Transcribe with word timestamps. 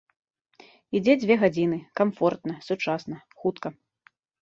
Ідзе 0.99 1.13
дзве 1.25 1.37
гадзіны, 1.43 1.79
камфортна, 2.01 2.59
сучасна, 2.71 3.17
хутка. 3.45 3.67